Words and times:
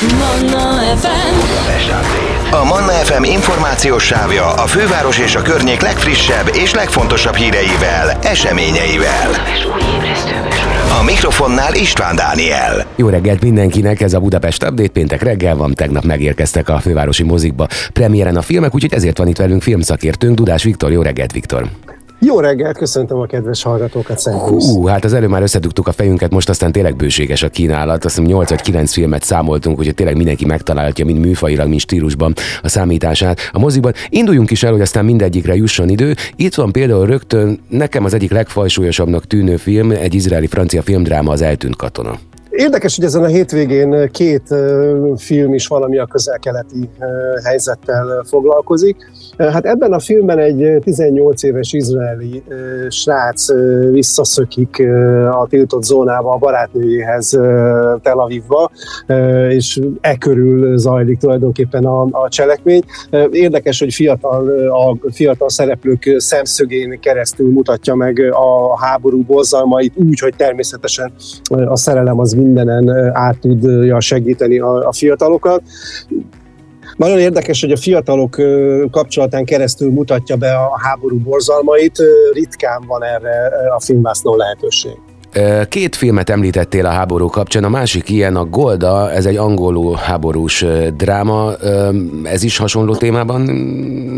Manna 0.00 0.96
FM 0.96 1.34
A 2.50 2.64
Manna 2.64 2.92
FM 2.92 3.22
információs 3.22 4.04
sávja 4.04 4.52
a 4.52 4.66
főváros 4.66 5.18
és 5.18 5.34
a 5.34 5.42
környék 5.42 5.80
legfrissebb 5.80 6.50
és 6.54 6.74
legfontosabb 6.74 7.34
híreivel, 7.34 8.18
eseményeivel. 8.22 9.30
A 11.00 11.02
mikrofonnál 11.02 11.74
István 11.74 12.16
Dániel. 12.16 12.86
Jó 12.96 13.08
reggelt 13.08 13.42
mindenkinek, 13.42 14.00
ez 14.00 14.14
a 14.14 14.20
Budapest 14.20 14.62
Update, 14.62 14.88
péntek 14.88 15.22
reggel 15.22 15.56
van, 15.56 15.74
tegnap 15.74 16.04
megérkeztek 16.04 16.68
a 16.68 16.78
fővárosi 16.78 17.22
mozikba 17.22 17.66
premiéren 17.92 18.36
a 18.36 18.42
filmek, 18.42 18.74
úgyhogy 18.74 18.94
ezért 18.94 19.18
van 19.18 19.28
itt 19.28 19.38
velünk 19.38 19.62
filmszakértőnk, 19.62 20.36
Dudás 20.36 20.62
Viktor, 20.62 20.92
jó 20.92 21.02
reggelt 21.02 21.32
Viktor! 21.32 21.68
Jó 22.22 22.40
reggelt, 22.40 22.76
köszöntöm 22.76 23.18
a 23.18 23.26
kedves 23.26 23.62
hallgatókat, 23.62 24.18
szervusz! 24.18 24.72
Hú, 24.72 24.86
hát 24.86 25.04
az 25.04 25.12
előbb 25.12 25.30
már 25.30 25.42
összedugtuk 25.42 25.86
a 25.86 25.92
fejünket, 25.92 26.30
most 26.30 26.48
aztán 26.48 26.72
tényleg 26.72 26.96
bőséges 26.96 27.42
a 27.42 27.48
kínálat. 27.48 28.04
Azt 28.04 28.16
hiszem 28.16 28.30
8 28.30 28.48
vagy 28.48 28.60
9 28.60 28.92
filmet 28.92 29.22
számoltunk, 29.22 29.78
úgyhogy 29.78 29.94
tényleg 29.94 30.16
mindenki 30.16 30.46
megtalálhatja, 30.46 31.04
mind 31.04 31.18
műfajilag, 31.18 31.68
mind 31.68 31.80
stílusban 31.80 32.34
a 32.62 32.68
számítását 32.68 33.38
a 33.52 33.58
moziban. 33.58 33.92
Induljunk 34.08 34.50
is 34.50 34.62
el, 34.62 34.72
hogy 34.72 34.80
aztán 34.80 35.04
mindegyikre 35.04 35.54
jusson 35.54 35.88
idő. 35.88 36.14
Itt 36.36 36.54
van 36.54 36.72
például 36.72 37.06
rögtön 37.06 37.60
nekem 37.68 38.04
az 38.04 38.14
egyik 38.14 38.30
legfajsúlyosabbnak 38.30 39.26
tűnő 39.26 39.56
film, 39.56 39.90
egy 39.90 40.14
izraeli-francia 40.14 40.82
filmdráma, 40.82 41.32
az 41.32 41.42
Eltűnt 41.42 41.76
katona. 41.76 42.18
Érdekes, 42.50 42.96
hogy 42.96 43.04
ezen 43.04 43.22
a 43.22 43.26
hétvégén 43.26 44.10
két 44.10 44.54
film 45.16 45.54
is 45.54 45.66
valami 45.66 45.98
a 45.98 46.06
közel-keleti 46.06 46.88
helyzettel 47.44 48.24
foglalkozik. 48.26 48.96
Hát 49.38 49.66
ebben 49.66 49.92
a 49.92 49.98
filmben 49.98 50.38
egy 50.38 50.78
18 50.80 51.42
éves 51.42 51.72
izraeli 51.72 52.42
srác 52.88 53.46
visszaszökik 53.90 54.82
a 55.30 55.46
tiltott 55.48 55.82
zónába 55.82 56.32
a 56.32 56.36
barátnőjéhez 56.36 57.28
Tel 58.02 58.18
Avivba, 58.18 58.70
és 59.48 59.80
e 60.00 60.16
körül 60.16 60.78
zajlik 60.78 61.18
tulajdonképpen 61.18 61.84
a, 61.84 62.02
a 62.02 62.28
cselekmény. 62.28 62.82
Érdekes, 63.30 63.78
hogy 63.78 63.94
fiatal, 63.94 64.68
a 64.68 65.10
fiatal 65.12 65.48
szereplők 65.48 66.14
szemszögén 66.16 67.00
keresztül 67.00 67.50
mutatja 67.50 67.94
meg 67.94 68.30
a 68.32 68.78
háború 68.78 69.22
borzalmait 69.22 69.92
úgy, 69.96 70.18
hogy 70.18 70.34
természetesen 70.36 71.12
a 71.66 71.76
szerelem 71.76 72.18
az 72.18 72.38
mindenen 72.40 73.10
át 73.12 73.38
tudja 73.40 74.00
segíteni 74.00 74.58
a, 74.58 74.88
a 74.88 74.92
fiatalokat. 74.92 75.62
Nagyon 76.96 77.18
érdekes, 77.18 77.60
hogy 77.60 77.72
a 77.72 77.76
fiatalok 77.76 78.36
kapcsolatán 78.90 79.44
keresztül 79.44 79.90
mutatja 79.90 80.36
be 80.36 80.54
a 80.54 80.78
háború 80.82 81.18
borzalmait, 81.18 82.02
ritkán 82.32 82.84
van 82.86 83.02
erre 83.04 83.50
a 83.76 83.80
filmvásznó 83.80 84.36
lehetőség. 84.36 84.92
Két 85.68 85.96
filmet 85.96 86.30
említettél 86.30 86.86
a 86.86 86.90
háború 86.90 87.26
kapcsán, 87.28 87.64
a 87.64 87.68
másik 87.68 88.08
ilyen 88.08 88.36
a 88.36 88.44
Golda, 88.44 89.12
ez 89.12 89.26
egy 89.26 89.36
angolul 89.36 89.94
háborús 89.94 90.64
dráma, 90.96 91.52
ez 92.22 92.42
is 92.42 92.56
hasonló 92.56 92.96
témában 92.96 93.48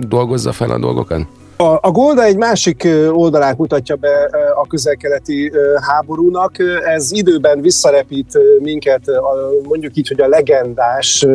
dolgozza 0.09 0.53
fel 0.53 0.71
a 0.71 0.79
dolgokat? 0.79 1.21
A, 1.57 1.79
a 1.81 1.91
Golda 1.91 2.23
egy 2.23 2.37
másik 2.37 2.89
oldalát 3.11 3.59
mutatja 3.59 3.97
be 3.97 4.31
a 4.63 4.67
közelkeleti 4.67 5.53
háborúnak. 5.81 6.53
Ez 6.85 7.13
időben 7.13 7.61
visszarepít 7.61 8.39
minket, 8.61 9.01
mondjuk 9.69 9.97
így, 9.97 10.09
hogy 10.09 10.21
a 10.21 10.29
legendás 10.29 11.27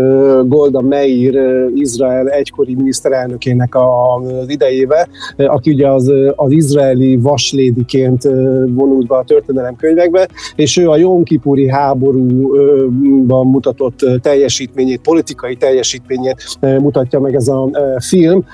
Golda 0.45 0.81
Meir, 0.81 1.35
Izrael 1.75 2.27
egykori 2.27 2.75
miniszterelnökének 2.75 3.75
az 3.75 4.49
idejébe, 4.49 5.07
aki 5.37 5.71
ugye 5.71 5.87
az, 5.87 6.11
az 6.35 6.51
izraeli 6.51 7.15
vaslédiként 7.15 8.23
vonult 8.67 9.07
be 9.07 9.15
a 9.15 9.23
történelemkönyvekbe, 9.23 10.27
és 10.55 10.77
ő 10.77 10.89
a 10.89 10.97
Jom 10.97 11.23
Kipuri 11.23 11.69
háborúban 11.69 13.47
mutatott 13.47 14.05
teljesítményét, 14.21 15.01
politikai 15.01 15.55
teljesítményét 15.55 16.57
mutatja 16.59 17.19
meg 17.19 17.35
ez 17.35 17.47
a 17.47 17.69
film. 17.99 18.45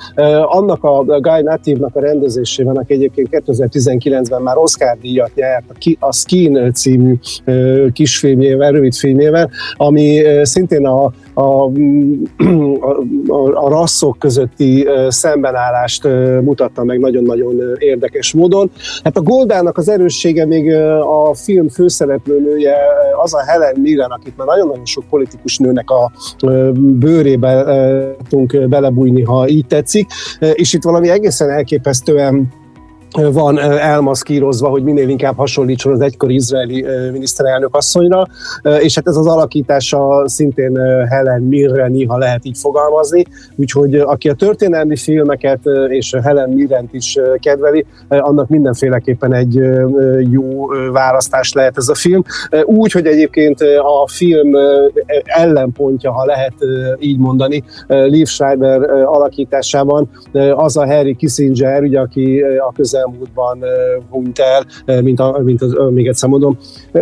Annak 0.46 0.84
a 0.84 1.04
Guy 1.04 1.42
Natívnak 1.42 1.96
a 1.96 2.00
rendezésében, 2.00 2.76
aki 2.76 2.94
egyébként 2.94 3.28
2019-ben 3.32 4.42
már 4.42 4.58
Oscar 4.64 4.98
díjat 5.02 5.32
nyert 5.36 5.64
a 6.00 6.14
Skin 6.14 6.74
című 6.74 7.16
kisfilmjével, 7.94 8.72
rövidfilmjével, 8.72 9.50
ami 9.76 10.22
szintén 10.44 10.86
a, 10.86 11.12
a, 11.34 11.66
a, 13.28 13.66
a 13.66 13.70
rasszok 13.70 14.20
közötti 14.20 14.88
szembenállást 15.08 16.04
mutatta 16.42 16.84
meg 16.84 17.00
nagyon-nagyon 17.00 17.62
érdekes 17.78 18.34
módon. 18.34 18.72
Hát 19.04 19.18
a 19.18 19.22
Goldának 19.22 19.78
az 19.78 19.90
erőssége 19.90 20.46
még 20.46 20.74
a 21.02 21.34
film 21.34 21.70
főszereplőnője 21.70 22.76
az 23.24 23.34
a 23.34 23.44
Helen 23.46 23.76
Mirren, 23.82 24.10
akit 24.10 24.38
már 24.38 24.48
nagyon-nagyon 24.48 24.86
sok 24.86 25.04
politikus 25.10 25.58
nőnek 25.58 25.90
a 25.90 26.12
bőrébe 26.76 27.66
tudunk 28.30 28.68
belebújni, 28.70 29.22
ha 29.22 29.48
így 29.48 29.66
tetszik, 29.68 30.08
és 30.54 30.74
itt 30.74 30.84
valami 30.84 31.10
egészen 31.10 31.50
elképesztően 31.50 32.62
van 33.32 33.60
elmaszkírozva, 33.60 34.68
hogy 34.68 34.84
minél 34.84 35.10
inkább 35.10 35.38
hasonlítson 35.38 35.94
az 35.94 36.00
egykori 36.00 36.34
izraeli 36.34 36.86
miniszterelnök 37.12 37.76
asszonyra, 37.76 38.28
és 38.80 38.96
hát 38.96 39.08
ez 39.08 39.16
az 39.16 39.28
alakítása 39.28 40.28
szintén 40.28 40.78
Helen 41.10 41.42
Mirren, 41.42 42.06
ha 42.08 42.18
lehet 42.18 42.46
így 42.46 42.58
fogalmazni, 42.58 43.24
úgyhogy 43.56 43.96
aki 43.96 44.30
a 44.30 44.34
történelmi 44.34 44.96
filmeket 44.96 45.60
és 45.88 46.16
Helen 46.24 46.50
Mirrent 46.50 46.94
is 46.94 47.20
kedveli, 47.40 47.86
annak 48.08 48.48
mindenféleképpen 48.48 49.34
egy 49.34 49.60
jó 50.32 50.68
választás 50.92 51.54
lehet 51.54 51.78
ez 51.78 51.90
a 51.90 51.96
film. 51.96 52.24
Úgy, 52.66 52.92
hogy 52.92 53.06
egyébként 53.06 53.62
a 53.78 54.08
film 54.08 54.52
ellenpontja, 55.24 56.12
ha 56.12 56.26
lehet 56.26 56.54
így 57.00 57.18
mondani, 57.18 57.64
Liv 57.88 58.28
Schreiber 58.28 58.82
alakításában 58.92 60.10
az 60.56 60.78
a 60.78 60.86
Harry 60.86 61.16
Kissinger, 61.16 61.82
ugye, 61.82 62.00
aki 62.00 62.42
a 62.42 62.72
közel 62.76 63.03
közelmúltban 63.04 63.60
hunyt 64.10 64.40
el, 64.40 64.66
mint, 65.02 65.20
a, 65.20 65.40
mint 65.44 65.62
az, 65.62 65.76
még 65.92 66.08
egyszer 66.08 66.30
mondom. 66.30 66.58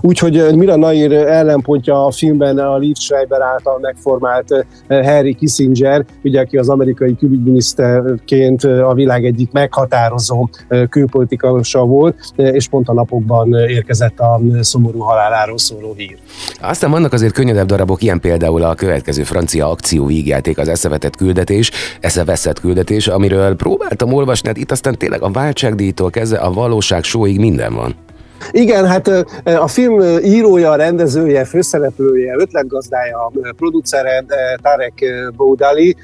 Úgyhogy 0.00 0.56
Mira 0.56 0.76
Nair 0.76 1.12
ellenpontja 1.12 2.06
a 2.06 2.10
filmben 2.10 2.58
a 2.58 2.76
Liv 2.76 2.96
Schreiber 2.96 3.40
által 3.40 3.78
megformált 3.80 4.66
Harry 4.88 5.34
Kissinger, 5.34 6.04
ugye, 6.24 6.40
aki 6.40 6.56
az 6.56 6.68
amerikai 6.68 7.16
külügyminiszterként 7.16 8.64
a 8.64 8.92
világ 8.94 9.24
egyik 9.24 9.52
meghatározó 9.52 10.48
külpolitikusa 10.88 11.84
volt, 11.84 12.16
és 12.36 12.68
pont 12.68 12.88
a 12.88 12.92
napokban 12.92 13.54
érkezett 13.54 14.18
a 14.18 14.40
szomorú 14.60 14.98
haláláról 14.98 15.58
szóló 15.58 15.94
hír. 15.96 16.18
Aztán 16.60 16.90
vannak 16.90 17.12
azért 17.12 17.32
könnyedebb 17.32 17.66
darabok, 17.66 18.02
ilyen 18.02 18.20
például 18.20 18.62
a 18.62 18.74
következő 18.74 19.22
francia 19.22 19.70
akció 19.70 20.06
vígjáték, 20.06 20.58
az 20.58 20.68
eszevetett 20.68 21.16
küldetés, 21.16 21.70
eszeveszett 22.00 22.60
küldetés, 22.60 23.08
amiről 23.08 23.56
próbáltam 23.56 24.12
olvasni, 24.12 24.48
hát 24.48 24.56
itt 24.56 24.70
aztán 24.70 24.98
tényleg 24.98 25.22
a 25.26 25.30
váltságdíjtól 25.30 26.10
kezdve 26.10 26.38
a 26.38 26.52
valóság 26.52 27.04
sóig 27.04 27.38
minden 27.38 27.74
van. 27.74 28.05
Igen, 28.50 28.86
hát 28.86 29.08
a 29.44 29.66
film 29.66 30.00
írója, 30.24 30.74
rendezője, 30.74 31.44
főszereplője, 31.44 32.34
ötletgazdája, 32.38 33.32
producere 33.56 34.24
Tarek 34.62 35.04
Boudali, 35.36 35.96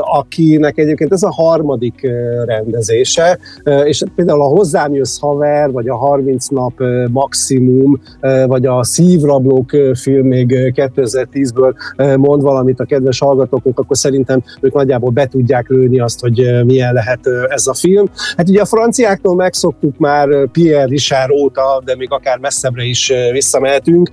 akinek 0.00 0.78
egyébként 0.78 1.12
ez 1.12 1.22
a 1.22 1.32
harmadik 1.32 2.06
rendezése, 2.46 3.38
és 3.84 4.02
például 4.14 4.42
a 4.42 4.44
Hozzám 4.44 4.94
jössz 4.94 5.18
haver, 5.18 5.70
vagy 5.70 5.88
a 5.88 5.96
30 5.96 6.46
nap 6.46 6.72
maximum, 7.10 8.00
vagy 8.46 8.66
a 8.66 8.84
Szívrablók 8.84 9.70
film 9.94 10.26
még 10.26 10.72
2010-ből 10.74 11.74
mond 12.16 12.42
valamit 12.42 12.80
a 12.80 12.84
kedves 12.84 13.18
hallgatóknak, 13.18 13.78
akkor 13.78 13.96
szerintem 13.96 14.42
ők 14.60 14.72
nagyjából 14.72 15.10
be 15.10 15.26
tudják 15.26 15.68
lőni 15.68 16.00
azt, 16.00 16.20
hogy 16.20 16.64
milyen 16.64 16.92
lehet 16.92 17.20
ez 17.48 17.66
a 17.66 17.74
film. 17.74 18.06
Hát 18.36 18.48
ugye 18.48 18.60
a 18.60 18.64
franciáktól 18.64 19.34
megszoktuk 19.34 19.98
már 19.98 20.28
Pierre 20.52 20.84
Richard 20.84 21.30
óta 21.30 21.82
de 21.84 21.96
még 21.96 22.08
akár 22.10 22.38
messzebbre 22.38 22.84
is 22.84 23.12
visszamehetünk, 23.32 24.10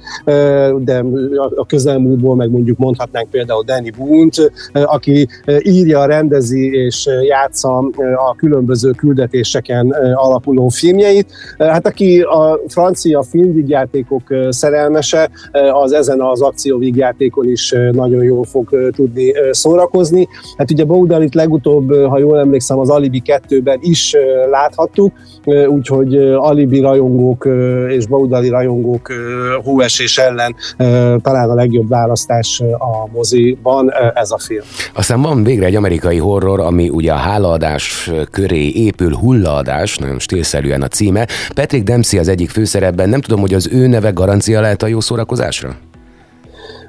de 0.78 1.04
a 1.56 1.66
közelmúltból 1.66 2.36
meg 2.36 2.50
mondjuk 2.50 2.78
mondhatnánk 2.78 3.30
például 3.30 3.64
Danny 3.64 3.91
Boone-t, 3.97 4.52
aki 4.72 5.28
írja, 5.59 6.06
rendezi 6.06 6.76
és 6.85 7.09
játsza 7.28 7.78
a 8.29 8.35
különböző 8.35 8.91
küldetéseken 8.91 9.96
alapuló 10.14 10.68
filmjeit. 10.68 11.32
Hát 11.58 11.88
aki 11.88 12.22
a 12.22 12.59
francia 12.68 13.23
filmvígjátékok 13.23 14.22
szerelmese, 14.50 15.29
az 15.72 15.91
ezen 15.91 16.22
az 16.22 16.41
akcióvígjátékon 16.41 17.50
is 17.50 17.76
nagyon 17.91 18.24
jól 18.24 18.44
fog 18.44 18.91
tudni 18.96 19.34
szórakozni. 19.52 20.28
Hát 20.58 20.72
ugye 20.72 20.84
Baudalit 20.84 21.35
legutóbb, 21.35 21.94
ha 21.94 22.17
jól 22.20 22.40
emlékszem, 22.40 22.79
az 22.79 22.90
Alibi 22.90 23.22
2-ben 23.26 23.79
is 23.82 24.16
láthattuk, 24.50 25.14
úgyhogy 25.67 26.16
Alibi 26.17 26.79
rajongók 26.79 27.47
és 27.90 28.06
Baudali 28.08 28.50
rajongók 28.50 29.12
hóesés 29.64 30.18
ellen 30.18 30.56
talán 31.22 31.50
a 31.50 31.53
legjobb 31.53 31.90
választás 31.90 32.62
a 32.78 33.08
moziban 33.14 33.92
ez 34.14 34.32
a 34.32 34.38
film. 34.38 34.64
Aztán 34.94 35.22
van 35.22 35.44
végre 35.44 35.66
egy 35.66 35.76
amerikai 35.76 36.18
horror, 36.18 36.59
ami 36.59 36.90
ugye 36.90 37.12
a 37.12 37.16
hálaadás 37.16 38.12
köré 38.32 38.70
épül 38.70 39.16
hullaadás, 39.16 39.98
nagyon 39.98 40.20
stílszerűen 40.20 40.82
a 40.82 40.88
címe. 40.88 41.28
Patrick 41.53 41.86
Dempsey 41.86 42.20
az 42.20 42.28
egyik 42.28 42.50
főszerepben, 42.50 43.09
nem 43.09 43.22
tudom, 43.22 43.40
hogy 43.40 43.53
az 43.53 43.70
ő 43.72 43.88
neve 43.88 44.09
garancia 44.09 44.62
lehet 44.62 44.84
a 44.84 44.88
jó 44.88 45.00
szórakozásra? 45.00 45.76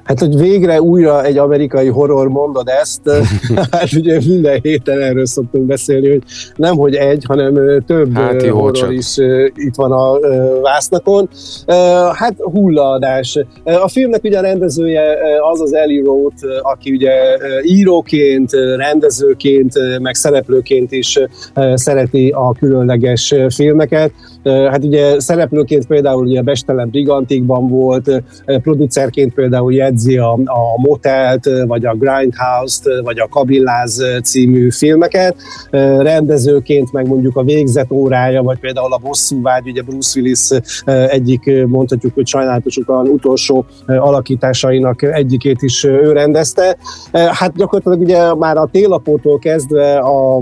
Hát, 0.03 0.19
hogy 0.19 0.37
végre 0.37 0.81
újra 0.81 1.23
egy 1.23 1.37
amerikai 1.37 1.87
horror 1.87 2.27
mondod 2.27 2.67
ezt, 2.81 3.01
hát 3.71 3.93
ugye 3.93 4.19
minden 4.27 4.59
héten 4.61 5.01
erről 5.01 5.25
szoktunk 5.25 5.65
beszélni, 5.65 6.09
hogy 6.09 6.23
nem 6.55 6.75
hogy 6.75 6.95
egy, 6.95 7.23
hanem 7.27 7.83
több 7.87 8.13
hát 8.17 8.43
jó, 8.43 8.53
horror 8.59 8.71
csak. 8.71 8.91
is 8.91 9.17
itt 9.55 9.75
van 9.75 9.91
a 9.91 10.19
vásznakon. 10.61 11.29
Hát 12.13 12.35
hullaadás. 12.37 13.39
A 13.63 13.87
filmnek 13.87 14.23
ugye 14.23 14.37
a 14.37 14.41
rendezője 14.41 15.17
az 15.51 15.61
az 15.61 15.73
Eli 15.73 15.99
Roth, 15.99 16.43
aki 16.61 16.91
ugye 16.91 17.11
íróként, 17.61 18.51
rendezőként, 18.77 19.99
meg 19.99 20.15
szereplőként 20.15 20.91
is 20.91 21.19
szereti 21.73 22.29
a 22.29 22.53
különleges 22.59 23.35
filmeket. 23.49 24.11
Hát 24.43 24.83
ugye 24.83 25.19
szereplőként 25.19 25.87
például 25.87 26.25
ugye 26.25 26.41
Bestelen 26.41 26.89
Brigantikban 26.89 27.69
volt, 27.69 28.23
producerként 28.45 29.33
például 29.33 29.73
jegyzi 29.93 30.17
a, 30.17 30.31
a 30.31 30.81
Motelt, 30.81 31.49
vagy 31.67 31.85
a 31.85 31.95
Grindhouse-t, 31.95 33.01
vagy 33.03 33.19
a 33.19 33.27
Kabilláz 33.27 34.01
című 34.23 34.69
filmeket, 34.69 35.35
rendezőként 35.99 36.91
meg 36.91 37.07
mondjuk 37.07 37.35
a 37.35 37.43
végzet 37.43 37.91
órája, 37.91 38.41
vagy 38.41 38.59
például 38.59 38.93
a 38.93 38.97
Bosszúvágy, 38.97 39.67
ugye 39.67 39.81
Bruce 39.81 40.19
Willis 40.19 40.49
egyik 41.07 41.65
mondhatjuk, 41.67 42.13
hogy 42.13 42.27
sajnálatosan 42.27 43.07
utolsó 43.07 43.65
alakításainak 43.85 45.01
egyikét 45.01 45.61
is 45.61 45.83
ő 45.83 46.11
rendezte. 46.11 46.77
Hát 47.11 47.55
gyakorlatilag 47.55 47.99
ugye 47.99 48.33
már 48.33 48.57
a 48.57 48.69
télapótól 48.71 49.39
kezdve 49.39 49.97
a 49.97 50.39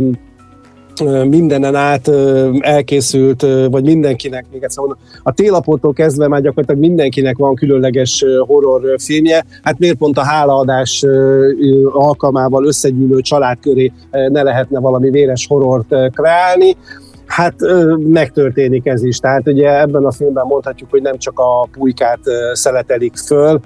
mindenen 1.29 1.75
át 1.75 2.11
elkészült, 2.59 3.41
vagy 3.69 3.83
mindenkinek, 3.83 4.45
még 4.51 4.63
egyszer 4.63 4.83
mondom, 4.83 4.97
a 5.23 5.33
télapótól 5.33 5.93
kezdve 5.93 6.27
már 6.27 6.41
gyakorlatilag 6.41 6.81
mindenkinek 6.81 7.37
van 7.37 7.55
különleges 7.55 8.25
horror 8.39 8.81
filmje, 8.97 9.45
hát 9.61 9.79
miért 9.79 9.97
pont 9.97 10.17
a 10.17 10.23
hálaadás 10.23 11.05
alkalmával 11.91 12.65
összegyűlő 12.65 13.21
család 13.21 13.57
köré 13.59 13.91
ne 14.11 14.43
lehetne 14.43 14.79
valami 14.79 15.09
véres 15.09 15.47
horrort 15.47 15.95
kreálni 16.13 16.75
hát 17.31 17.55
megtörténik 17.97 18.85
ez 18.85 19.03
is. 19.03 19.17
Tehát 19.17 19.47
ugye 19.47 19.79
ebben 19.79 20.05
a 20.05 20.11
filmben 20.11 20.45
mondhatjuk, 20.45 20.89
hogy 20.89 21.01
nem 21.01 21.17
csak 21.17 21.39
a 21.39 21.67
pulykát 21.71 22.19
szeletelik 22.53 23.15
föl, 23.15 23.59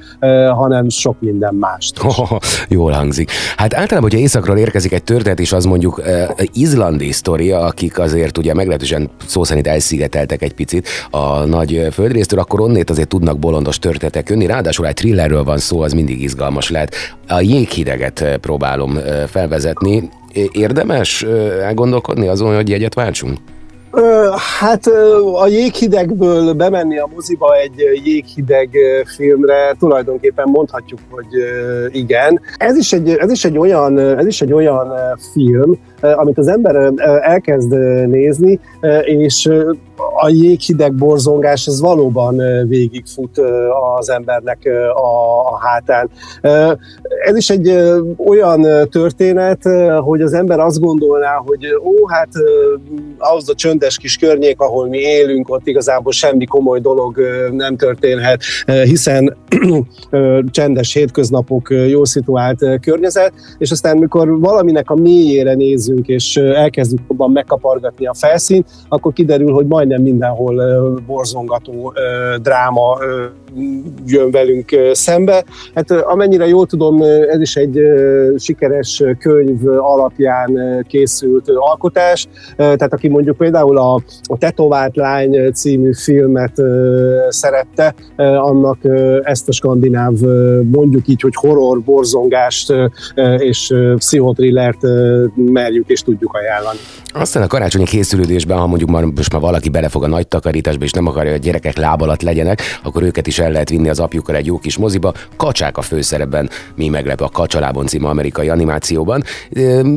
hanem 0.50 0.89
sok 0.89 1.15
minden 1.19 1.56
mást. 1.56 2.03
Oh, 2.03 2.38
jól 2.69 2.91
hangzik. 2.91 3.31
Hát 3.57 3.73
általában, 3.73 4.09
hogyha 4.09 4.23
északról 4.25 4.57
érkezik 4.57 4.94
egy 4.94 5.03
történet, 5.03 5.39
és 5.39 5.51
az 5.51 5.65
mondjuk 5.65 5.97
uh, 5.97 6.06
izlandi 6.53 7.12
sztoria, 7.12 7.59
akik 7.59 8.00
azért 8.00 8.38
ugye 8.38 8.53
meglehetősen 8.53 9.09
szó 9.25 9.44
szerint 9.44 9.68
elszigeteltek 9.68 10.41
egy 10.41 10.53
picit 10.53 10.88
a 11.11 11.45
nagy 11.45 11.88
földrésztől, 11.91 12.39
akkor 12.39 12.61
onnét 12.61 12.89
azért 12.89 13.07
tudnak 13.07 13.39
bolondos 13.39 13.79
történetek 13.79 14.29
jönni. 14.29 14.45
Ráadásul 14.45 14.88
egy 14.88 14.94
thrillerről 14.94 15.44
van 15.44 15.57
szó, 15.57 15.81
az 15.81 15.94
mindig 15.94 16.21
izgalmas 16.21 16.69
lehet. 16.69 16.95
A 17.27 17.39
jéghideget 17.39 18.38
próbálom 18.41 18.97
felvezetni. 19.27 20.09
Érdemes 20.51 21.25
elgondolkodni 21.61 22.27
azon, 22.27 22.56
hogy 22.56 22.69
jegyet 22.69 22.94
váltsunk? 22.94 23.38
Hát 24.59 24.88
a 25.33 25.47
jéghidegből 25.47 26.53
bemenni 26.53 26.97
a 27.00 27.09
moziba 27.13 27.56
egy 27.56 28.01
jéghideg 28.06 28.69
filmre 29.15 29.75
tulajdonképpen 29.80 30.50
mondhatjuk, 30.50 31.00
hogy 31.09 31.27
igen. 31.92 32.42
Ez 32.57 32.77
is 32.77 32.94
egy, 32.94 33.09
ez 33.09 33.31
is 33.31 33.45
egy, 33.45 33.57
olyan, 33.57 34.00
ez 34.00 34.25
is 34.25 34.42
egy 34.42 34.53
olyan 34.53 34.94
film, 35.33 35.80
amit 36.01 36.38
az 36.38 36.47
ember 36.47 36.92
elkezd 37.21 37.69
nézni, 38.07 38.59
és 39.03 39.50
a 40.17 40.29
jéghideg 40.29 40.94
borzongás 40.94 41.67
az 41.67 41.81
valóban 41.81 42.41
végigfut 42.67 43.41
az 43.97 44.09
embernek 44.09 44.69
a 45.50 45.57
hátán. 45.57 46.09
Ez 47.25 47.35
is 47.35 47.50
egy 47.50 47.73
olyan 48.25 48.89
történet, 48.89 49.62
hogy 50.00 50.21
az 50.21 50.33
ember 50.33 50.59
azt 50.59 50.79
gondolná, 50.79 51.41
hogy 51.45 51.65
ó, 51.83 52.07
hát 52.07 52.29
az 53.17 53.50
a 53.50 53.53
csöndes 53.56 53.97
kis 53.97 54.17
környék, 54.17 54.59
ahol 54.59 54.88
mi 54.88 54.97
élünk, 54.97 55.50
ott 55.50 55.67
igazából 55.67 56.12
semmi 56.12 56.45
komoly 56.45 56.79
dolog 56.79 57.19
nem 57.51 57.75
történhet, 57.75 58.41
hiszen 58.83 59.38
csendes 60.51 60.94
hétköznapok, 60.94 61.73
jó 61.88 62.06
szituált 62.06 62.79
környezet, 62.81 63.33
és 63.57 63.71
aztán 63.71 63.97
mikor 63.97 64.39
valaminek 64.39 64.89
a 64.89 64.95
mélyére 64.95 65.53
nézünk, 65.53 66.07
és 66.07 66.38
elkezdjük 66.38 67.01
jobban 67.09 67.31
megkapargatni 67.31 68.06
a 68.06 68.13
felszínt, 68.13 68.68
akkor 68.89 69.13
kiderül, 69.13 69.51
hogy 69.51 69.65
majdnem 69.65 70.05
mindenhol 70.06 70.56
borzongató 71.07 71.94
dráma 72.42 72.98
jön 74.06 74.31
velünk 74.31 74.69
szembe. 74.92 75.44
Hát 75.75 75.92
amennyire 75.92 76.48
jól 76.48 76.66
tudom, 76.66 77.02
ez 77.02 77.42
is 77.42 77.56
egy 77.56 77.80
sikeres 78.38 79.04
könyv 79.19 79.68
alapján 79.68 80.86
készült 80.88 81.50
alkotás, 81.50 82.28
tehát 82.56 82.94
aki 82.94 83.07
mondjuk 83.07 83.38
például 83.38 83.78
a, 83.78 83.94
a 84.24 84.38
Tetovált 84.38 84.96
Lány 84.96 85.52
című 85.54 85.94
filmet 85.94 86.62
szerette, 87.30 87.96
annak 88.18 88.78
ezt 89.24 89.50
a 89.50 89.52
skandináv 89.52 90.13
mondjuk 90.72 91.07
így, 91.07 91.22
hogy 91.22 91.34
horror, 91.36 91.81
borzongást 91.81 92.74
és 93.38 93.74
pszichotrillert 93.96 94.81
merjük 95.36 95.90
és 95.90 96.02
tudjuk 96.02 96.34
ajánlani. 96.34 96.80
Aztán 97.13 97.44
a 97.44 97.48
karácsonyi 97.48 97.86
készülődésben, 97.86 98.57
ha 98.57 98.68
mondjuk 98.68 98.90
már, 98.90 99.04
most 99.04 99.31
már 99.31 99.42
valaki 99.42 99.69
belefog 100.00 100.03
a 100.03 100.15
nagy 100.15 100.27
takarításba, 100.27 100.83
és 100.83 100.92
nem 100.92 101.07
akarja, 101.07 101.31
hogy 101.31 101.39
a 101.39 101.44
gyerekek 101.44 101.77
láb 101.77 102.01
alatt 102.01 102.21
legyenek, 102.21 102.62
akkor 102.83 103.03
őket 103.03 103.27
is 103.27 103.39
el 103.39 103.51
lehet 103.51 103.69
vinni 103.69 103.89
az 103.89 104.00
apjukkal 104.00 104.36
egy 104.36 104.45
jó 104.45 104.57
kis 104.57 104.77
moziba. 104.77 105.13
Kacsák 105.38 105.77
a 105.77 105.81
főszerepben, 105.81 106.50
mi 106.75 106.88
meglepő 106.89 107.24
a 107.24 107.30
Kacsalában 107.30 107.88
című 107.88 108.06
amerikai 108.06 108.50
animációban. 108.50 109.24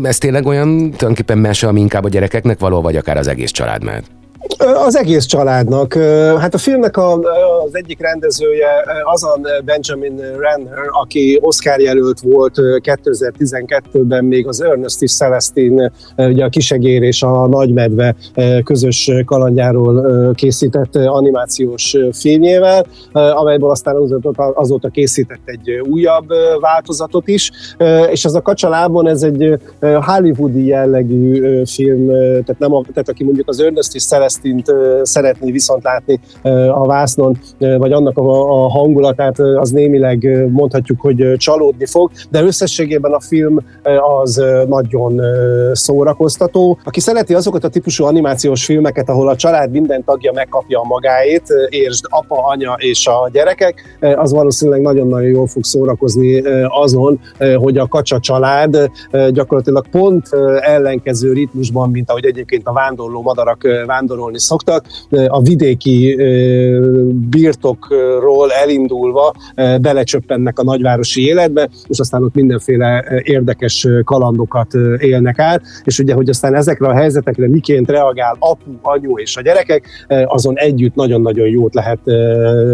Ez 0.02 0.18
tényleg 0.18 0.46
olyan 0.46 0.68
tulajdonképpen 0.68 1.38
mese, 1.38 1.66
ami 1.68 1.80
inkább 1.80 2.04
a 2.04 2.08
gyerekeknek 2.08 2.58
való, 2.58 2.80
vagy 2.80 2.96
akár 2.96 3.16
az 3.16 3.28
egész 3.28 3.50
család 3.50 3.84
mehet? 3.84 4.04
Az 4.86 4.96
egész 4.96 5.24
családnak. 5.24 5.94
Hát 6.40 6.54
a 6.54 6.58
filmnek 6.58 6.96
a, 6.96 7.18
az 7.68 7.76
egyik 7.76 8.00
rendezője 8.00 8.68
azon 9.04 9.46
Benjamin 9.64 10.16
Renner, 10.16 10.78
aki 11.02 11.38
Oscar 11.40 11.80
jelölt 11.80 12.20
volt 12.20 12.54
2012-ben 12.56 14.24
még 14.24 14.46
az 14.46 14.62
Ernest 14.62 15.02
is 15.02 15.16
Celestine, 15.16 15.92
ugye 16.16 16.44
a 16.44 16.48
Kisegér 16.48 17.02
és 17.02 17.22
a 17.22 17.46
Nagymedve 17.46 18.14
közös 18.64 19.10
kalandjáról 19.24 20.34
készített 20.34 20.96
animációs 20.96 21.96
filmjével, 22.12 22.86
amelyből 23.12 23.70
aztán 23.70 23.96
azóta 24.54 24.88
készített 24.88 25.42
egy 25.44 25.70
újabb 25.88 26.28
változatot 26.60 27.28
is, 27.28 27.50
és 28.10 28.24
az 28.24 28.34
a 28.34 28.40
Kacsalábon 28.40 29.08
ez 29.08 29.22
egy 29.22 29.58
hollywoodi 29.80 30.66
jellegű 30.66 31.62
film, 31.64 32.06
tehát, 32.06 32.58
nem 32.58 32.74
a, 32.74 32.82
tehát 32.92 33.08
aki 33.08 33.24
mondjuk 33.24 33.48
az 33.48 33.60
Ernest 33.60 33.90
Celestine 33.90 34.06
Celestint 34.06 34.72
szeretné 35.02 35.50
viszont 35.50 35.82
látni 35.82 36.20
a 36.72 36.86
vásznon, 36.86 37.38
vagy 37.58 37.92
annak 37.92 38.18
a 38.18 38.68
hangulatát, 38.68 39.38
az 39.38 39.70
némileg 39.70 40.46
mondhatjuk, 40.50 41.00
hogy 41.00 41.32
csalódni 41.36 41.86
fog, 41.86 42.10
de 42.30 42.42
összességében 42.42 43.12
a 43.12 43.20
film 43.20 43.58
az 44.22 44.42
nagyon 44.66 45.20
szórakoztató. 45.72 46.78
Aki 46.84 47.00
szereti 47.00 47.34
azokat 47.34 47.64
a 47.64 47.68
típusú 47.68 48.04
animációs 48.04 48.64
filmeket, 48.64 49.08
ahol 49.08 49.28
a 49.28 49.36
család 49.36 49.70
minden 49.70 50.04
tagja 50.04 50.32
megkapja 50.32 50.80
a 50.80 50.86
magáét, 50.86 51.44
és 51.68 52.00
apa, 52.02 52.46
anya 52.46 52.76
és 52.78 53.06
a 53.06 53.28
gyerekek, 53.32 53.98
az 54.16 54.32
valószínűleg 54.32 54.80
nagyon-nagyon 54.80 55.30
jól 55.30 55.46
fog 55.46 55.64
szórakozni 55.64 56.42
azon, 56.68 57.20
hogy 57.56 57.78
a 57.78 57.86
kacsa 57.86 58.18
család 58.20 58.90
gyakorlatilag 59.30 59.88
pont 59.88 60.28
ellenkező 60.60 61.32
ritmusban, 61.32 61.90
mint 61.90 62.10
ahogy 62.10 62.26
egyébként 62.26 62.66
a 62.66 62.72
vándorló 62.72 63.22
madarak 63.22 63.66
vándorol 63.86 64.26
gyakorolni 64.28 64.38
szoktak. 64.38 64.86
A 65.28 65.40
vidéki 65.40 66.16
birtokról 67.48 68.52
elindulva 68.52 69.34
belecsöppennek 69.80 70.58
a 70.58 70.62
nagyvárosi 70.62 71.26
életbe, 71.26 71.68
és 71.86 71.98
aztán 71.98 72.22
ott 72.22 72.34
mindenféle 72.34 73.04
érdekes 73.22 73.86
kalandokat 74.04 74.74
élnek 74.98 75.38
át, 75.38 75.62
és 75.84 75.98
ugye, 75.98 76.14
hogy 76.14 76.28
aztán 76.28 76.54
ezekre 76.54 76.86
a 76.86 76.94
helyzetekre 76.94 77.48
miként 77.48 77.90
reagál 77.90 78.36
apu, 78.38 78.70
anyu 78.82 79.18
és 79.18 79.36
a 79.36 79.42
gyerekek, 79.42 79.88
azon 80.24 80.58
együtt 80.58 80.94
nagyon-nagyon 80.94 81.48
jót 81.48 81.74
lehet 81.74 81.98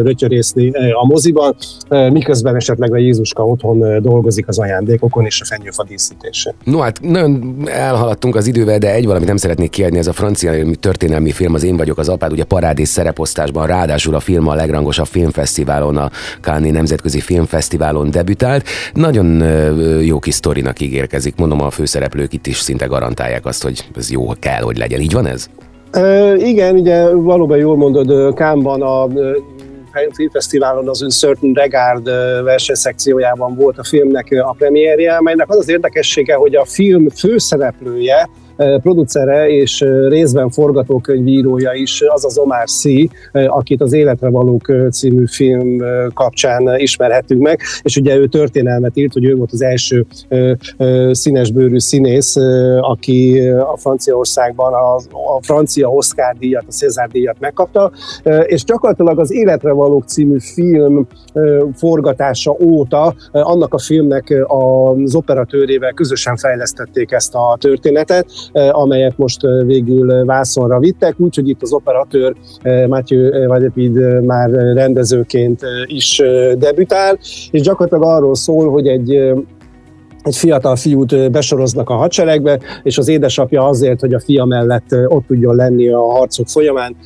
rötyörészni 0.02 0.70
a 0.92 1.06
moziban, 1.06 1.56
miközben 1.88 2.56
esetleg 2.56 2.92
a 2.92 2.96
Jézuska 2.96 3.44
otthon 3.44 4.02
dolgozik 4.02 4.48
az 4.48 4.58
ajándékokon 4.58 5.24
és 5.24 5.40
a 5.40 5.44
fenyőfa 5.44 5.84
díszítése. 5.84 6.54
No 6.64 6.78
hát 6.78 7.00
nagyon 7.00 7.62
elhaladtunk 7.66 8.36
az 8.36 8.46
idővel, 8.46 8.78
de 8.78 8.92
egy 8.92 9.06
valamit 9.06 9.28
nem 9.28 9.36
szeretnék 9.36 9.70
kiadni, 9.70 9.98
ez 9.98 10.06
a 10.06 10.12
francia 10.12 10.52
történelmi 10.80 11.30
film 11.30 11.54
az 11.54 11.64
Én 11.64 11.76
vagyok 11.76 11.98
az 11.98 12.08
apád, 12.08 12.32
ugye 12.32 12.44
parádés 12.44 12.88
szereposztásban, 12.88 13.66
ráadásul 13.66 14.14
a 14.14 14.20
film 14.20 14.48
a 14.48 14.54
legrangosabb 14.64 15.06
filmfesztiválon, 15.06 15.96
a 15.96 16.10
Cannes 16.40 16.72
Nemzetközi 16.72 17.20
Filmfesztiválon 17.20 18.10
debütált. 18.10 18.66
Nagyon 18.94 19.42
jó 20.02 20.18
kis 20.18 20.34
sztorinak 20.34 20.80
ígérkezik, 20.80 21.36
mondom 21.36 21.60
a 21.60 21.70
főszereplők 21.70 22.32
itt 22.32 22.46
is 22.46 22.56
szinte 22.56 22.86
garantálják 22.86 23.46
azt, 23.46 23.62
hogy 23.62 23.88
ez 23.96 24.10
jó 24.10 24.26
kell, 24.38 24.62
hogy 24.62 24.76
legyen. 24.76 25.00
Így 25.00 25.12
van 25.12 25.26
ez? 25.26 25.46
Uh, 25.96 26.48
igen, 26.48 26.74
ugye 26.74 27.08
valóban 27.08 27.58
jól 27.58 27.76
mondod, 27.76 28.34
Kámban 28.34 28.82
a 28.82 29.08
Filmfesztiválon 30.12 30.88
az 30.88 31.02
Uncertain 31.02 31.52
Regard 31.52 32.04
versenyszekciójában 32.44 33.54
volt 33.54 33.78
a 33.78 33.84
filmnek 33.84 34.28
a 34.44 34.54
premierje, 34.58 35.16
amelynek 35.16 35.50
az 35.50 35.56
az 35.56 35.68
érdekessége, 35.68 36.34
hogy 36.34 36.54
a 36.54 36.64
film 36.64 37.08
főszereplője, 37.08 38.28
producere 38.56 39.48
és 39.48 39.84
részben 40.08 40.50
forgatókönyvírója 40.50 41.72
is 41.72 42.02
az 42.08 42.24
az 42.24 42.38
Omar 42.38 42.68
C, 42.68 42.82
akit 43.32 43.80
az 43.80 43.92
Életre 43.92 44.28
valók 44.28 44.72
című 44.90 45.26
film 45.26 45.82
kapcsán 46.14 46.78
ismerhetünk 46.78 47.42
meg, 47.42 47.60
és 47.82 47.96
ugye 47.96 48.16
ő 48.16 48.26
történelmet 48.26 48.96
írt, 48.96 49.12
hogy 49.12 49.24
ő 49.24 49.34
volt 49.34 49.52
az 49.52 49.62
első 49.62 50.06
színesbőrű 51.10 51.78
színész, 51.78 52.36
aki 52.80 53.48
a 53.48 53.76
Franciaországban 53.76 54.72
a, 54.72 54.94
a 55.36 55.42
francia 55.42 55.88
Oscar 55.88 56.34
díjat, 56.38 56.64
a 56.68 56.72
César 56.72 57.08
díjat 57.08 57.36
megkapta, 57.40 57.92
és 58.44 58.64
gyakorlatilag 58.64 59.18
az 59.18 59.32
Életre 59.32 59.72
valók 59.72 60.04
című 60.04 60.38
film 60.38 61.06
forgatása 61.76 62.56
óta 62.60 63.14
annak 63.32 63.74
a 63.74 63.78
filmnek 63.78 64.34
az 64.46 65.14
operatőrével 65.14 65.92
közösen 65.92 66.36
fejlesztették 66.36 67.12
ezt 67.12 67.34
a 67.34 67.56
történetet, 67.60 68.26
amelyet 68.52 69.18
most 69.18 69.40
végül 69.66 70.24
vászonra 70.24 70.78
vittek, 70.78 71.14
úgyhogy 71.18 71.48
itt 71.48 71.62
az 71.62 71.72
operatőr 71.72 72.34
Matthew 72.88 73.46
Vadepid 73.46 74.24
már 74.24 74.50
rendezőként 74.50 75.60
is 75.86 76.22
debütál, 76.58 77.18
és 77.50 77.60
gyakorlatilag 77.60 78.16
arról 78.16 78.34
szól, 78.34 78.70
hogy 78.70 78.86
egy 78.86 79.32
egy 80.24 80.36
fiatal 80.36 80.76
fiút 80.76 81.30
besoroznak 81.30 81.90
a 81.90 81.94
hadseregbe, 81.94 82.58
és 82.82 82.98
az 82.98 83.08
édesapja 83.08 83.66
azért, 83.66 84.00
hogy 84.00 84.14
a 84.14 84.20
fia 84.20 84.44
mellett 84.44 84.86
ott 85.06 85.26
tudjon 85.26 85.54
lenni 85.54 85.88
a 85.88 86.00
harcok 86.00 86.48
folyamán, 86.48 86.96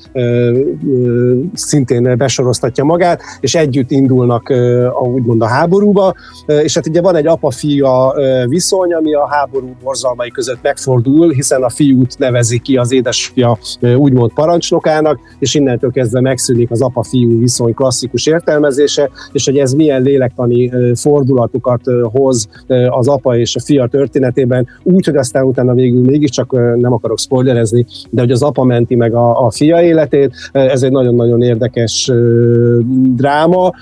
szintén 1.52 2.16
besoroztatja 2.16 2.84
magát, 2.84 3.20
és 3.40 3.54
együtt 3.54 3.90
indulnak 3.90 4.48
a, 4.92 5.06
úgymond 5.06 5.42
a 5.42 5.46
háborúba, 5.46 6.14
és 6.46 6.75
hát 6.75 6.87
ugye 6.87 7.00
van 7.00 7.16
egy 7.16 7.26
apa-fia 7.26 8.14
viszony, 8.48 8.92
ami 8.92 9.14
a 9.14 9.28
háború 9.30 9.76
borzalmai 9.82 10.30
között 10.30 10.62
megfordul, 10.62 11.30
hiszen 11.30 11.62
a 11.62 11.68
fiút 11.68 12.18
nevezi 12.18 12.58
ki 12.58 12.76
az 12.76 12.92
édesapja 12.92 13.58
úgymond 13.96 14.32
parancsnokának, 14.32 15.18
és 15.38 15.54
innentől 15.54 15.90
kezdve 15.90 16.20
megszűnik 16.20 16.70
az 16.70 16.82
apa-fiú 16.82 17.38
viszony 17.38 17.75
klasszikus 17.75 18.26
értelmezése, 18.26 19.10
és 19.32 19.44
hogy 19.44 19.58
ez 19.58 19.72
milyen 19.72 20.02
lélektani 20.02 20.70
fordulatokat 20.94 21.80
hoz 22.12 22.48
az 22.88 23.07
az 23.08 23.14
apa 23.14 23.36
és 23.36 23.56
a 23.56 23.60
fia 23.60 23.86
történetében, 23.86 24.66
úgy, 24.82 25.04
hogy 25.04 25.16
aztán 25.16 25.44
utána 25.44 25.74
végül 25.74 26.00
mégiscsak 26.00 26.52
nem 26.76 26.92
akarok 26.92 27.18
spoilerezni, 27.18 27.86
de 28.10 28.20
hogy 28.20 28.30
az 28.30 28.42
apa 28.42 28.64
menti 28.64 28.94
meg 28.94 29.14
a, 29.14 29.46
a 29.46 29.50
fia 29.50 29.82
életét, 29.82 30.34
ez 30.52 30.82
egy 30.82 30.90
nagyon-nagyon 30.90 31.42
érdekes 31.42 32.12
dráma. 33.18 33.72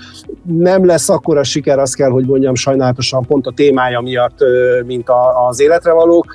Nem 0.43 0.85
lesz 0.85 1.09
akkora 1.09 1.43
siker, 1.43 1.79
azt 1.79 1.95
kell, 1.95 2.09
hogy 2.09 2.25
mondjam, 2.25 2.55
sajnálatosan 2.55 3.25
pont 3.25 3.45
a 3.45 3.51
témája 3.55 3.99
miatt, 3.99 4.37
mint 4.85 5.07
az 5.49 5.59
életre 5.59 5.91
valók, 5.91 6.25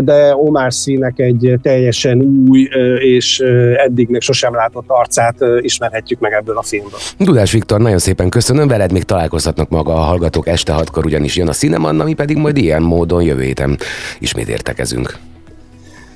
de 0.00 0.36
Omar 0.36 0.72
Színek 0.72 1.18
egy 1.18 1.58
teljesen 1.62 2.44
új 2.48 2.68
és 2.98 3.40
eddig 3.76 4.08
még 4.08 4.20
sosem 4.20 4.54
látott 4.54 4.84
arcát 4.86 5.36
ismerhetjük 5.60 6.20
meg 6.20 6.32
ebből 6.32 6.56
a 6.56 6.62
filmből. 6.62 7.00
Dudás 7.18 7.52
Viktor, 7.52 7.80
nagyon 7.80 7.98
szépen 7.98 8.28
köszönöm, 8.28 8.68
veled 8.68 8.92
még 8.92 9.04
találkozhatnak 9.04 9.68
maga 9.68 9.92
a 9.92 10.00
hallgatók 10.00 10.48
este 10.48 10.72
hatkor, 10.72 11.04
ugyanis 11.06 11.36
jön 11.36 11.48
a 11.48 11.52
Cineman, 11.52 12.00
ami 12.00 12.14
pedig 12.14 12.36
majd 12.36 12.56
ilyen 12.56 12.82
módon 12.82 13.22
jövő 13.22 13.42
héten 13.42 13.78
ismét 14.18 14.48
értekezünk 14.48 15.29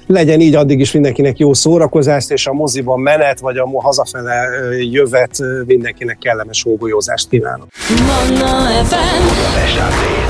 legyen 0.06 0.40
így 0.40 0.54
addig 0.54 0.80
is 0.80 0.92
mindenkinek 0.92 1.38
jó 1.38 1.54
szórakozást, 1.54 2.30
és 2.30 2.46
a 2.46 2.52
moziban 2.52 3.00
menet, 3.00 3.40
vagy 3.40 3.56
a 3.56 3.68
hazafele 3.80 4.48
jövet 4.90 5.38
mindenkinek 5.66 6.18
kellemes 6.18 6.62
hógolyózást 6.62 7.28
kívánok. 7.28 7.66
Manna 8.06 8.84
FM. 8.84 9.22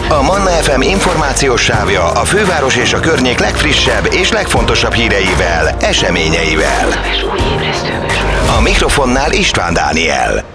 A 0.09 0.23
Manna 0.23 0.51
FM 0.51 0.81
információs 0.81 1.63
sávja 1.63 2.11
a 2.11 2.25
főváros 2.25 2.77
és 2.77 2.93
a 2.93 3.01
környék 3.01 3.39
legfrissebb 3.39 4.09
és 4.11 4.33
legfontosabb 4.33 4.93
híreivel, 4.93 5.77
eseményeivel. 5.81 6.89
A 8.59 8.61
mikrofonnál 8.61 9.33
István 9.33 9.75
Dániel. 9.75 10.54